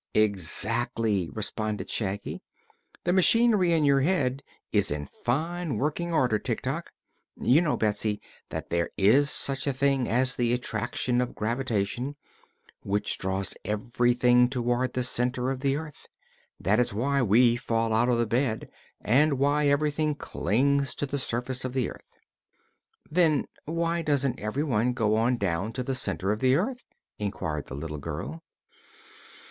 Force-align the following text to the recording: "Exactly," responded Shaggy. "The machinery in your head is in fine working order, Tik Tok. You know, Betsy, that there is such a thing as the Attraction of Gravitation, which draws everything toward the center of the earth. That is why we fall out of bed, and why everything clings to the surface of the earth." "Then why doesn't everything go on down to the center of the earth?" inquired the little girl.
"Exactly," 0.15 1.29
responded 1.31 1.87
Shaggy. 1.87 2.41
"The 3.03 3.13
machinery 3.13 3.71
in 3.71 3.85
your 3.85 4.01
head 4.01 4.41
is 4.73 4.89
in 4.89 5.05
fine 5.05 5.77
working 5.77 6.11
order, 6.11 6.39
Tik 6.39 6.61
Tok. 6.63 6.89
You 7.39 7.61
know, 7.61 7.77
Betsy, 7.77 8.19
that 8.49 8.71
there 8.71 8.89
is 8.97 9.29
such 9.29 9.67
a 9.67 9.73
thing 9.73 10.09
as 10.09 10.35
the 10.35 10.53
Attraction 10.53 11.21
of 11.21 11.35
Gravitation, 11.35 12.15
which 12.81 13.19
draws 13.19 13.53
everything 13.63 14.49
toward 14.49 14.93
the 14.93 15.03
center 15.03 15.51
of 15.51 15.59
the 15.59 15.75
earth. 15.77 16.07
That 16.59 16.79
is 16.79 16.95
why 16.95 17.21
we 17.21 17.55
fall 17.55 17.93
out 17.93 18.09
of 18.09 18.27
bed, 18.27 18.71
and 19.01 19.37
why 19.37 19.67
everything 19.67 20.15
clings 20.15 20.95
to 20.95 21.05
the 21.05 21.19
surface 21.19 21.63
of 21.63 21.73
the 21.73 21.91
earth." 21.91 22.09
"Then 23.11 23.45
why 23.65 24.01
doesn't 24.01 24.39
everything 24.39 24.93
go 24.95 25.15
on 25.15 25.37
down 25.37 25.73
to 25.73 25.83
the 25.83 25.93
center 25.93 26.31
of 26.31 26.39
the 26.39 26.55
earth?" 26.55 26.85
inquired 27.19 27.67
the 27.67 27.75
little 27.75 27.99
girl. 27.99 28.41